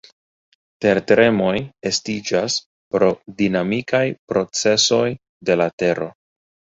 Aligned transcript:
Tertremoj 0.83 1.57
estiĝas 1.89 2.55
pro 2.95 3.09
dinamikaj 3.41 3.99
procesoj 4.31 5.03
de 5.51 5.59
la 5.63 5.69
tero. 5.83 6.09